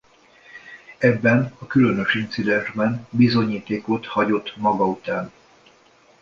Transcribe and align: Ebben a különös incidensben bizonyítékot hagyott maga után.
Ebben 0.99 1.51
a 1.59 1.67
különös 1.67 2.13
incidensben 2.15 3.07
bizonyítékot 3.09 4.05
hagyott 4.05 4.57
maga 4.57 4.87
után. 4.87 5.31